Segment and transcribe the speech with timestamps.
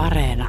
[0.00, 0.48] Areena.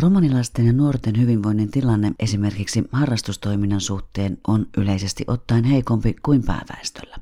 [0.00, 7.16] Romanilaisten ja nuorten hyvinvoinnin tilanne esimerkiksi harrastustoiminnan suhteen on yleisesti ottaen heikompi kuin pääväestöllä.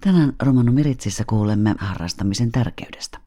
[0.00, 3.18] Tänään Romano Miritsissä kuulemme harrastamisen tärkeydestä.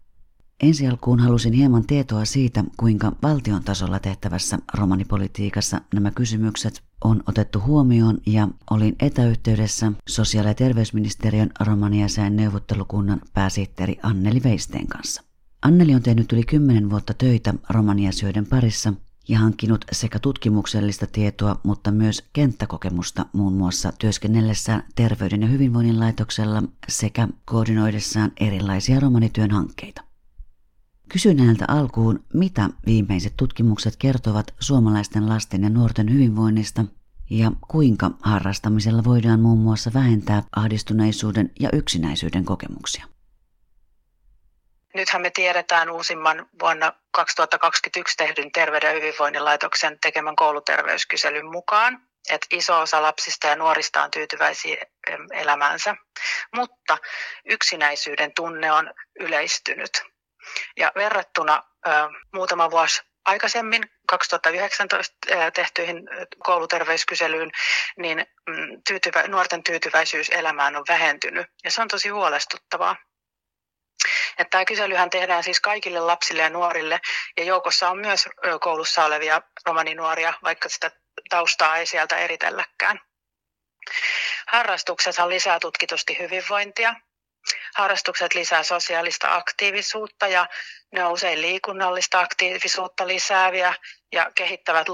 [0.63, 7.61] Ensi alkuun halusin hieman tietoa siitä, kuinka valtion tasolla tehtävässä romanipolitiikassa nämä kysymykset on otettu
[7.61, 15.26] huomioon ja olin etäyhteydessä sosiaali- ja terveysministeriön romaniasään neuvottelukunnan pääsihteeri Anneli Veisteen kanssa.
[15.61, 18.93] Anneli on tehnyt yli 10 vuotta töitä romaniasioiden parissa
[19.27, 26.63] ja hankkinut sekä tutkimuksellista tietoa, mutta myös kenttäkokemusta muun muassa työskennellessään Terveyden ja hyvinvoinnin laitoksella
[26.89, 30.03] sekä koordinoidessaan erilaisia romanityön hankkeita.
[31.09, 36.85] Kysyin häneltä alkuun, mitä viimeiset tutkimukset kertovat suomalaisten lasten ja nuorten hyvinvoinnista
[37.29, 43.05] ja kuinka harrastamisella voidaan muun muassa vähentää ahdistuneisuuden ja yksinäisyyden kokemuksia.
[44.97, 52.47] Nythän me tiedetään uusimman vuonna 2021 tehdyn Terveyden ja hyvinvoinnin laitoksen tekemän kouluterveyskyselyn mukaan, että
[52.51, 54.75] iso osa lapsista ja nuorista on tyytyväisiä
[55.31, 55.95] elämäänsä,
[56.55, 56.97] mutta
[57.45, 60.03] yksinäisyyden tunne on yleistynyt.
[60.77, 61.89] Ja verrattuna ö,
[62.33, 65.15] muutama vuosi aikaisemmin 2019
[65.53, 66.09] tehtyihin
[66.43, 67.51] kouluterveyskyselyyn,
[67.97, 71.47] niin mm, tyytyvä, nuorten tyytyväisyys elämään on vähentynyt.
[71.63, 72.95] Ja se on tosi huolestuttavaa.
[74.37, 76.99] Että tämä kyselyhän tehdään siis kaikille lapsille ja nuorille,
[77.37, 78.29] ja joukossa on myös
[78.61, 80.91] koulussa olevia romaninuoria, vaikka sitä
[81.29, 82.99] taustaa ei sieltä eritelläkään.
[84.47, 86.95] Harrastuksethan lisää tutkitusti hyvinvointia,
[87.75, 90.47] Harrastukset lisää sosiaalista aktiivisuutta ja
[90.91, 93.73] ne on usein liikunnallista aktiivisuutta lisääviä
[94.11, 94.87] ja kehittävät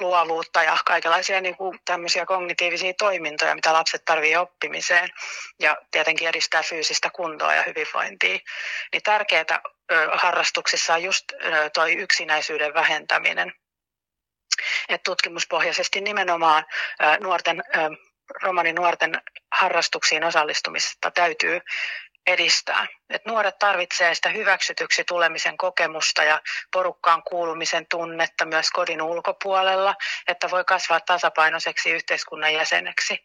[0.00, 5.08] luovuutta ja kaikenlaisia niin kuin tämmöisiä kognitiivisia toimintoja, mitä lapset tarvitsevat oppimiseen
[5.60, 8.38] ja tietenkin edistää fyysistä kuntoa ja hyvinvointia.
[8.92, 9.60] Niin tärkeää
[10.12, 11.24] harrastuksissa on just
[11.74, 13.52] toi yksinäisyyden vähentäminen.
[14.88, 16.64] Et tutkimuspohjaisesti nimenomaan
[17.20, 17.62] nuorten
[18.42, 19.22] romaninuorten
[19.52, 21.60] harrastuksiin osallistumista täytyy
[22.26, 22.86] edistää.
[23.10, 26.40] Et nuoret tarvitsevat sitä hyväksytyksi tulemisen kokemusta ja
[26.72, 29.94] porukkaan kuulumisen tunnetta myös kodin ulkopuolella,
[30.28, 33.24] että voi kasvaa tasapainoiseksi yhteiskunnan jäseneksi.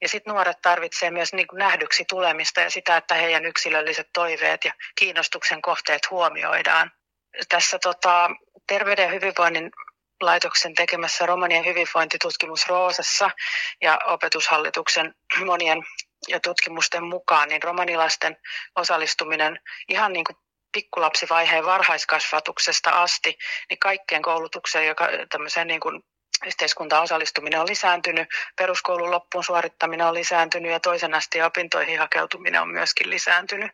[0.00, 4.72] Ja sitten nuoret tarvitsevat myös niin nähdyksi tulemista ja sitä, että heidän yksilölliset toiveet ja
[4.98, 6.92] kiinnostuksen kohteet huomioidaan.
[7.48, 8.30] Tässä tota,
[8.66, 9.70] terveyden ja hyvinvoinnin
[10.20, 13.30] laitoksen tekemässä Romanian hyvinvointitutkimus Roosassa
[13.82, 15.82] ja opetushallituksen monien
[16.28, 18.36] ja tutkimusten mukaan, niin romanilasten
[18.76, 20.36] osallistuminen ihan niin kuin
[20.72, 23.38] pikkulapsivaiheen varhaiskasvatuksesta asti,
[23.70, 26.02] niin kaikkeen koulutukseen, joka tämmöiseen niin kuin
[26.46, 32.68] yhteiskuntaan osallistuminen on lisääntynyt, peruskoulun loppuun suorittaminen on lisääntynyt ja toisen asteen opintoihin hakeutuminen on
[32.68, 33.72] myöskin lisääntynyt.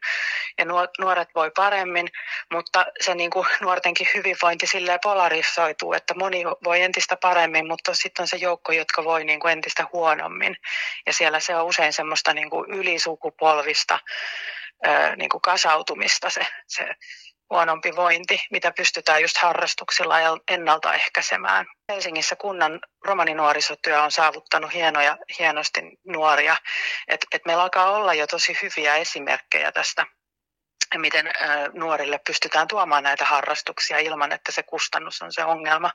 [0.58, 0.64] Ja
[0.98, 2.08] nuoret voi paremmin,
[2.52, 8.22] mutta se niin kuin nuortenkin hyvinvointi silleen polarisoituu, että moni voi entistä paremmin, mutta sitten
[8.22, 10.56] on se joukko, jotka voi niin kuin entistä huonommin.
[11.06, 13.98] Ja siellä se on usein semmoista niin kuin ylisukupolvista
[15.16, 16.94] niin kuin kasautumista se, se
[17.50, 20.14] huonompi vointi, mitä pystytään just harrastuksilla
[20.50, 21.66] ennaltaehkäisemään.
[21.92, 26.56] Helsingissä kunnan romaninuorisotyö on saavuttanut hienoja, hienosti nuoria.
[27.08, 30.06] Et, et meillä alkaa olla jo tosi hyviä esimerkkejä tästä,
[30.98, 31.26] miten
[31.72, 35.90] nuorille pystytään tuomaan näitä harrastuksia ilman, että se kustannus on se ongelma.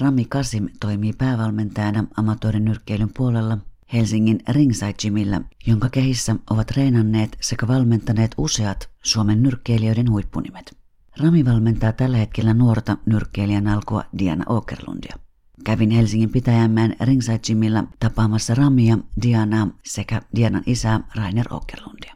[0.00, 3.58] Rami Kasim toimii päävalmentajana amatöörinyrkkeilyn puolella
[3.92, 10.76] Helsingin Ringside Gymillä, jonka kehissä ovat treenanneet sekä valmentaneet useat Suomen nyrkkeilijöiden huippunimet.
[11.20, 15.16] Rami valmentaa tällä hetkellä nuorta nyrkkeilijän alkua Diana Okerlundia.
[15.64, 22.14] Kävin Helsingin pitäjämään Ringside Gymillä tapaamassa Ramia, Dianaa sekä Dianan isää Rainer Okerlundia.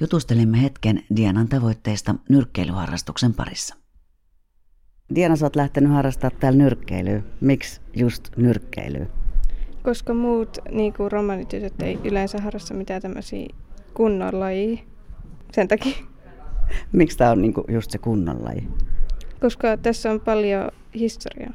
[0.00, 3.74] Jutustelimme hetken Dianan tavoitteista nyrkkeilyharrastuksen parissa.
[5.14, 7.22] Diana, sä oot lähtenyt harrastamaan täällä nyrkkeilyä.
[7.40, 9.06] Miksi just nyrkkeilyä?
[9.84, 13.46] Koska muut niin kuin romanitytöt ei yleensä harrasta mitään tämmöisiä
[13.94, 14.78] kunnon lajia.
[15.52, 15.96] Sen takia.
[16.92, 18.68] Miksi tämä on niin kuin just se kunnon laji?
[19.40, 21.52] Koska tässä on paljon historiaa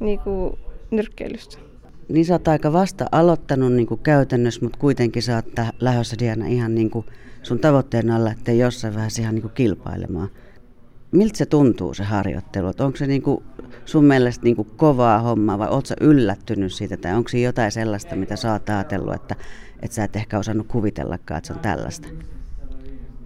[0.00, 0.58] niin kuin
[0.90, 1.58] nyrkkeilystä.
[2.08, 5.46] Niin sä oot aika vasta aloittanut niin kuin käytännössä, mutta kuitenkin sä oot
[5.80, 7.06] lähdössä Diana ihan niin kuin
[7.42, 10.28] sun tavoitteena olla, että jossain vaiheessa ihan niin kuin kilpailemaan.
[11.12, 12.68] Miltä se tuntuu se harjoittelu?
[12.68, 13.44] Että onko se niin kuin
[13.84, 18.16] sun mielestä niin kuin kovaa hommaa vai ootko yllättynyt siitä tai onko siinä jotain sellaista,
[18.16, 19.36] mitä sä oot ajatellut, että,
[19.82, 22.08] että sä et ehkä osannut kuvitellakaan, että se on tällaista?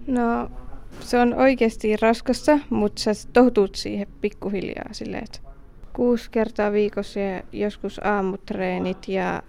[0.07, 0.51] No
[0.99, 5.39] se on oikeasti raskasta, mutta sä totut siihen pikkuhiljaa silleen, että
[5.93, 9.43] kuusi kertaa viikossa ja joskus aamutreenit ja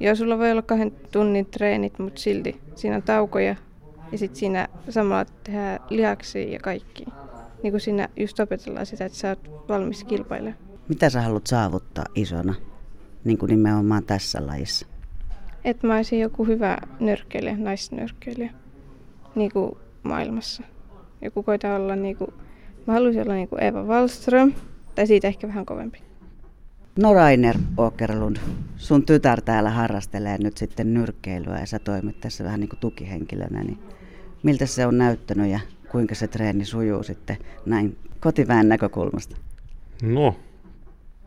[0.00, 3.56] Joo, sulla voi olla kahden tunnin treenit, mutta silti siinä on taukoja
[4.12, 7.04] ja sitten siinä samalla tehdään lihaksia ja kaikki.
[7.62, 10.56] Niin kuin siinä just opetellaan sitä, että sä oot valmis kilpailemaan.
[10.88, 12.54] Mitä sä haluat saavuttaa isona,
[13.24, 14.86] niin kuin nimenomaan tässä lajissa?
[15.64, 18.50] Että mä olisin joku hyvä nyrkkeilijä, naisnyrkkeilijä,
[19.34, 19.72] niin kuin
[20.02, 20.62] maailmassa.
[21.22, 22.30] Joku koita olla niin kuin,
[22.86, 24.52] mä haluaisin olla niin kuin Eva Wallström,
[24.94, 26.02] tai siitä ehkä vähän kovempi.
[26.98, 28.36] No Rainer Åkerlund,
[28.76, 33.62] sun tytär täällä harrastelee nyt sitten nyrkkeilyä ja sä toimit tässä vähän niin kuin tukihenkilönä,
[33.62, 33.78] niin
[34.42, 35.60] miltä se on näyttänyt ja
[35.96, 39.36] kuinka se treeni sujuu sitten näin kotiväen näkökulmasta?
[40.02, 40.36] No,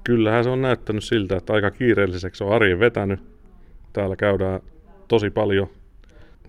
[0.04, 3.20] kyllähän se on näyttänyt siltä, että aika kiireelliseksi on arjen vetänyt.
[3.94, 4.60] Täällä käydään
[5.08, 5.68] tosi paljon.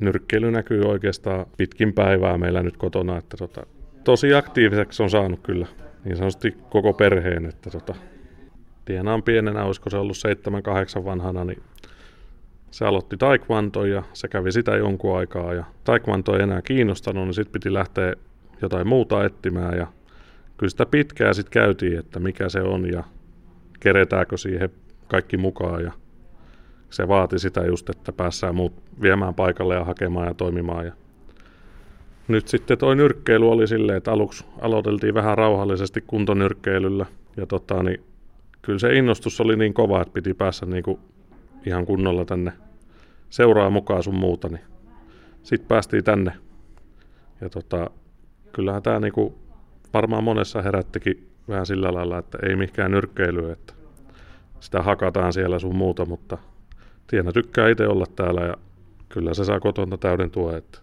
[0.01, 3.67] Nyrkkeily näkyy oikeastaan pitkin päivää meillä nyt kotona, että tota,
[4.05, 5.67] tosi aktiiviseksi on saanut kyllä
[6.05, 7.95] niin sanotusti koko perheen, että tota,
[8.85, 10.17] tienaan pienenä, olisiko se ollut
[11.01, 11.63] 7-8 vanhana, niin
[12.71, 17.35] se aloitti taekwondo ja se kävi sitä jonkun aikaa ja taekwondo ei enää kiinnostanut, niin
[17.35, 18.15] sitten piti lähteä
[18.63, 19.87] jotain muuta etsimään ja
[20.57, 23.05] kyllä sitä pitkään sitten käytiin, että mikä se on ja
[23.81, 24.71] keretäänkö siihen
[25.09, 25.93] kaikki mukaan ja
[26.91, 28.73] se vaati sitä just, että päässään muut
[29.03, 30.87] viemään paikalle ja hakemaan ja toimimaan.
[30.87, 30.93] Ja
[32.29, 37.07] nyt sitten toi nyrkkeily oli silleen, että aluksi aloiteltiin vähän rauhallisesti kuntonyrkkeilyllä
[37.37, 38.01] ja tota, niin
[38.63, 40.99] kyllä se innostus oli niin kova, että piti päässä niin kuin
[41.67, 42.53] ihan kunnolla tänne
[43.31, 44.65] seuraa mukaan sun muuta, niin
[45.43, 46.33] sitten päästiin tänne.
[47.41, 47.91] Ja tota,
[48.53, 49.39] kyllähän tämä niinku
[49.95, 53.73] varmaan monessa herättikin vähän sillä lailla, että ei mikään nyrkkeily, että
[54.61, 56.39] sitä hakataan siellä sun muuta, mutta
[57.07, 58.55] Tiena tykkää itse olla täällä ja
[59.09, 60.57] kyllä se saa kotona täyden tuo.
[60.57, 60.79] Että.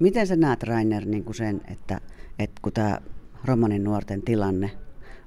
[0.00, 2.00] Miten sä näet, Rainer, niin kuin sen, että,
[2.38, 2.98] että kun tämä
[3.44, 4.70] romanin nuorten tilanne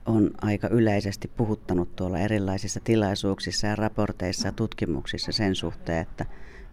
[0.07, 6.25] on aika yleisesti puhuttanut tuolla erilaisissa tilaisuuksissa ja raporteissa ja tutkimuksissa sen suhteen, että,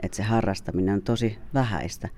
[0.03, 2.09] että se harrastaminen on tosi vähäistä.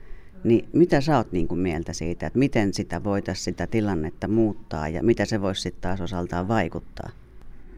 [0.45, 4.89] Niin mitä sä oot niin kuin mieltä siitä, että miten sitä voitaisiin sitä tilannetta muuttaa
[4.89, 7.11] ja mitä se voisi sitten taas osaltaan vaikuttaa?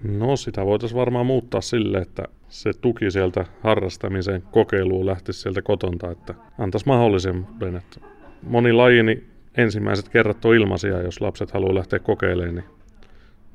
[0.02, 6.11] No sitä voitaisiin varmaan muuttaa sille, että se tuki sieltä harrastamisen kokeiluun lähtisi sieltä kotonta,
[6.11, 8.00] että antaisi mahdollisuuden, että
[8.43, 12.77] moni laji, niin ensimmäiset kerrat on ilmaisia, jos lapset haluaa lähteä kokeilemaan, niin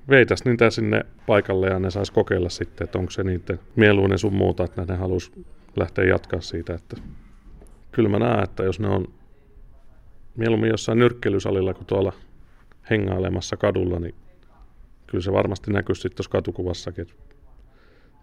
[0.10, 4.34] veitäisi niitä sinne paikalle ja ne saisi kokeilla sitten, että onko se niiden mieluinen sun
[4.34, 5.32] muuta, että ne haluaisi
[5.76, 6.74] lähteä jatkaa siitä.
[6.74, 6.98] Että
[7.92, 9.08] kyllä mä näen, että jos ne on
[10.38, 12.14] mieluummin jossain nyrkkeilysalilla kuin tuolla
[12.90, 14.16] hengailemassa kadulla, niin
[15.08, 17.08] kyllä se varmasti näkyy sitten tuossa katukuvassakin.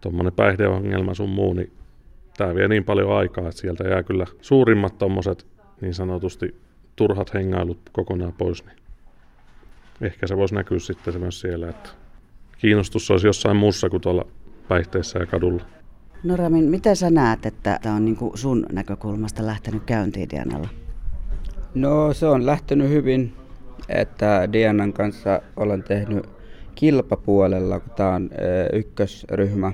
[0.00, 1.72] Tuommoinen päihdeongelma sun muu, niin
[2.36, 5.46] tämä vie niin paljon aikaa, että sieltä jää kyllä suurimmat tuommoiset
[5.80, 6.54] niin sanotusti
[6.96, 8.66] turhat hengailut kokonaan pois.
[8.66, 8.76] Niin
[10.00, 11.90] ehkä se voisi näkyä sitten myös siellä, että
[12.58, 14.26] kiinnostus olisi jossain muussa kuin tuolla
[14.68, 15.62] päihteissä ja kadulla.
[16.24, 20.68] No Ramin, miten sä näet, että tämä on niinku sun näkökulmasta lähtenyt käyntiin Dianalla?
[21.74, 23.32] No se on lähtenyt hyvin,
[23.88, 26.26] että Dianan kanssa olen tehnyt
[26.74, 28.30] kilpapuolella, kun tämä on
[28.72, 29.72] ykkösryhmä.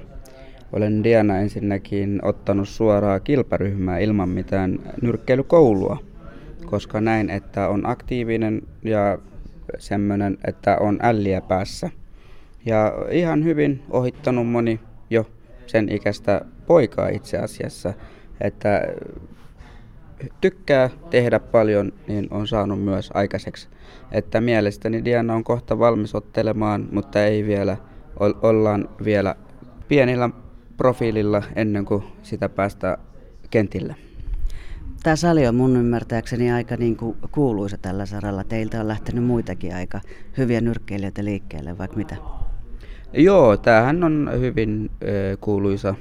[0.72, 5.98] Olen Diana ensinnäkin ottanut suoraa kilparyhmää ilman mitään nyrkkeilykoulua,
[6.66, 9.18] koska näin, että on aktiivinen ja
[9.78, 11.90] semmoinen, että on älliä päässä.
[12.66, 14.80] Ja ihan hyvin ohittanut moni
[15.10, 15.26] jo
[15.66, 17.94] sen ikäistä poikaa itse asiassa,
[18.40, 18.82] että
[20.40, 23.68] tykkää tehdä paljon, niin on saanut myös aikaiseksi.
[24.12, 27.76] Että mielestäni Diana on kohta valmis ottelemaan, mutta ei vielä,
[28.42, 29.34] ollaan vielä
[29.88, 30.30] pienillä
[30.76, 32.98] profiililla ennen kuin sitä päästä
[33.50, 33.96] kentille.
[35.06, 38.44] Tämä sali on mun ymmärtääkseni aika niin kuin kuuluisa tällä saralla.
[38.44, 40.00] Teiltä on lähtenyt muitakin aika
[40.38, 42.16] hyviä nyrkkeilijöitä liikkeelle, vaikka mitä?
[43.12, 44.90] Joo, tämähän on hyvin
[45.40, 45.94] kuuluisa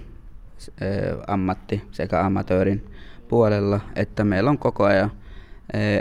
[1.27, 2.85] ammatti sekä amatöörin
[3.27, 5.11] puolella, että meillä on koko ajan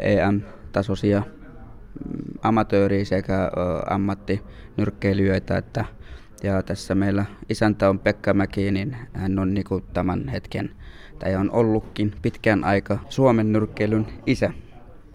[0.03, 3.51] EM-tasoisia mm, amatööri sekä
[3.91, 5.85] ammattinyrkkeilijöitä, että
[6.43, 10.71] ja tässä meillä isäntä on Pekka Mäki, niin hän on niin tämän hetken,
[11.25, 14.51] tai on ollutkin pitkän aika Suomen nyrkkeilyn isä.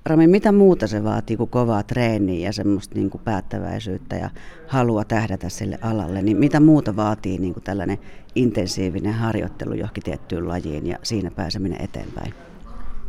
[0.05, 4.29] Rami, mitä muuta se vaatii kuin kovaa treeniä ja semmoista niin kuin päättäväisyyttä ja
[4.67, 6.21] halua tähdätä sille alalle?
[6.21, 7.97] Niin mitä muuta vaatii niin kuin tällainen
[8.35, 12.33] intensiivinen harjoittelu johonkin tiettyyn lajiin ja siinä pääseminen eteenpäin?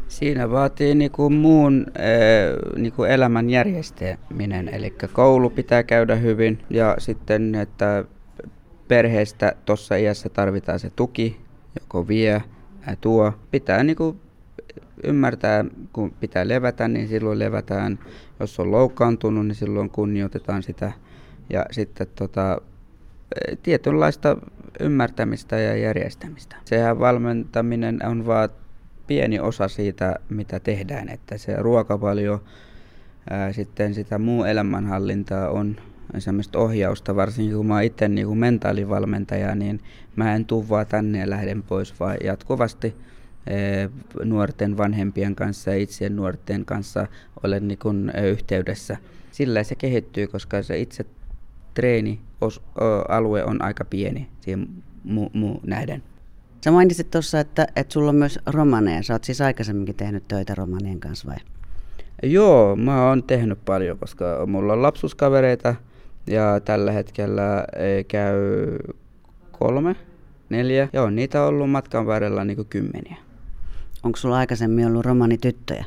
[0.08, 1.86] Siinä vaatii niin kuin muun
[2.76, 8.04] niin kuin elämän järjestäminen, eli koulu pitää käydä hyvin ja sitten, että
[8.88, 11.40] perheestä tuossa iässä tarvitaan se tuki,
[11.80, 12.40] joko vie ja
[13.00, 13.32] tuo.
[13.50, 14.20] Pitää niin kuin
[15.04, 17.98] ymmärtää, kun pitää levätä, niin silloin levätään.
[18.40, 20.92] Jos on loukkaantunut, niin silloin kunnioitetaan sitä.
[21.50, 22.60] Ja sitten tota,
[23.62, 24.36] tietynlaista
[24.80, 26.56] ymmärtämistä ja järjestämistä.
[26.64, 28.48] Sehän valmentaminen on vaan
[29.06, 32.42] pieni osa siitä, mitä tehdään, että se ruokavalio,
[33.52, 35.76] Sitten sitä muu elämänhallintaa on
[36.18, 39.80] semmoista ohjausta, varsinkin kun mä oon itse niin mentaalivalmentaja, niin
[40.16, 42.96] mä en tuu vaan tänne ja lähden pois, vaan jatkuvasti
[44.24, 47.06] nuorten vanhempien kanssa ja itse nuorten kanssa
[47.42, 48.96] olen niin kuin yhteydessä.
[49.30, 51.06] Sillä se kehittyy, koska se itse
[51.74, 54.68] treenialue on aika pieni siihen
[55.04, 56.02] muu, muu nähden.
[56.64, 59.02] Sä mainitsit tuossa, että, että sulla on myös romaneja.
[59.02, 61.36] Sä oot siis aikaisemminkin tehnyt töitä romanien kanssa vai?
[62.22, 65.74] Joo, mä oon tehnyt paljon, koska mulla on lapsuskavereita
[66.26, 67.64] ja tällä hetkellä
[68.08, 68.36] käy
[69.52, 69.96] kolme,
[70.48, 70.88] neljä.
[70.92, 73.16] Joo, niitä on ollut matkan varrella niin kymmeniä.
[74.02, 75.84] Onko sulla aikaisemmin ollut romanityttöjä?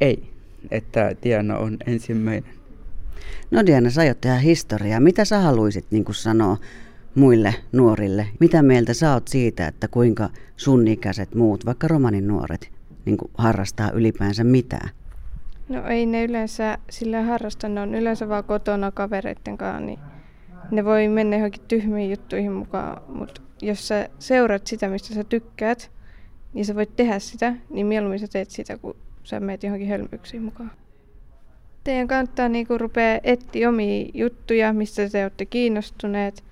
[0.00, 0.30] Ei,
[0.70, 2.50] että Diana on ensimmäinen.
[3.50, 5.00] No Diana, sä aiot tehdä historiaa.
[5.00, 6.56] Mitä sä haluaisit niin sanoa
[7.14, 8.28] muille nuorille?
[8.40, 12.70] Mitä mieltä sä oot siitä, että kuinka sun ikäiset muut, vaikka romanin nuoret,
[13.04, 14.90] niin harrastaa ylipäänsä mitään?
[15.68, 19.98] No ei ne yleensä sillä harrasta, ne on yleensä vaan kotona kavereiden kanssa, niin
[20.70, 25.90] ne voi mennä johonkin tyhmiin juttuihin mukaan, mutta jos sä seuraat sitä, mistä sä tykkäät,
[26.54, 30.42] ja sä voit tehdä sitä, niin mieluummin sä teet sitä, kun sä meet johonkin hölmyksiin
[30.42, 30.70] mukaan.
[31.84, 36.44] Teidän kannattaa niinku rupea etsiä omia juttuja, mistä te olette kiinnostuneet,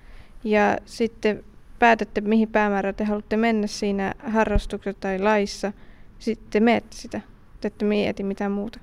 [0.43, 1.43] ja sitten
[1.79, 5.73] päätätte, mihin päämäärään te haluatte mennä siinä harrastuksessa tai laissa.
[6.19, 7.21] Sitten meette sitä.
[7.61, 8.79] Te ette mieti mitään muuta.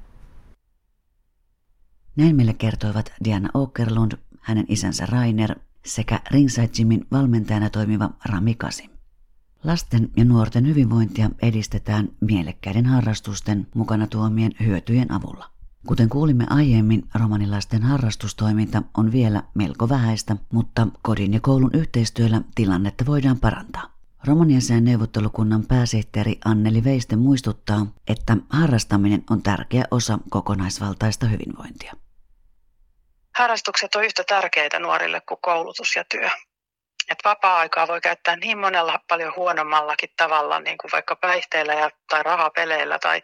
[2.17, 8.91] Näin meille kertoivat Diana Åkerlund, hänen isänsä Rainer sekä Ringside Jimin valmentajana toimiva Rami Kasi.
[9.65, 15.51] Lasten ja nuorten hyvinvointia edistetään mielekkäiden harrastusten mukana tuomien hyötyjen avulla.
[15.87, 23.07] Kuten kuulimme aiemmin, romanilaisten harrastustoiminta on vielä melko vähäistä, mutta kodin ja koulun yhteistyöllä tilannetta
[23.07, 23.93] voidaan parantaa.
[24.25, 31.93] Romaniasään neuvottelukunnan pääsihteeri Anneli Veiste muistuttaa, että harrastaminen on tärkeä osa kokonaisvaltaista hyvinvointia.
[33.37, 36.31] Harrastukset on yhtä tärkeitä nuorille kuin koulutus ja työ.
[37.11, 42.23] Et vapaa-aikaa voi käyttää niin monella paljon huonommallakin tavalla, niin kuin vaikka päihteillä ja, tai
[42.23, 43.23] rahapeleillä tai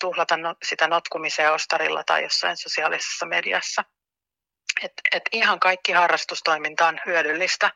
[0.00, 3.84] tuhlata no, sitä notkumiseen ostarilla tai jossain sosiaalisessa mediassa.
[4.82, 7.70] Et, et ihan kaikki harrastustoiminta on hyödyllistä,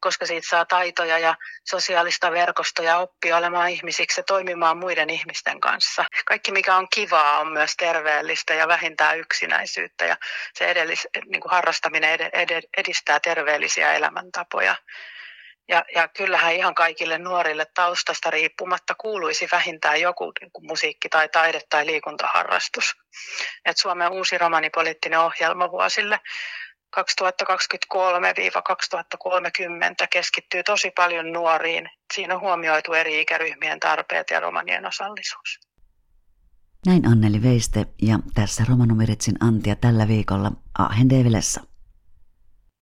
[0.00, 6.04] koska siitä saa taitoja ja sosiaalista verkostoja oppia olemaan ihmisiksi ja toimimaan muiden ihmisten kanssa.
[6.24, 10.16] Kaikki mikä on kivaa on myös terveellistä ja vähintää yksinäisyyttä ja
[10.54, 14.76] se edellis, niin kuin harrastaminen ed, ed, edistää terveellisiä elämäntapoja.
[15.72, 21.66] Ja, ja kyllähän ihan kaikille nuorille taustasta riippumatta kuuluisi vähintään joku niin musiikki- tai taide-
[21.68, 22.94] tai liikuntaharrastus.
[23.64, 26.20] Et Suomen uusi romanipoliittinen ohjelma vuosille
[26.96, 27.00] 2023-2030
[30.10, 31.90] keskittyy tosi paljon nuoriin.
[32.14, 35.60] Siinä on huomioitu eri ikäryhmien tarpeet ja romanien osallisuus.
[36.86, 41.71] Näin Anneli Veiste ja tässä Romanumeritsin Antia tällä viikolla Ahendevilessä.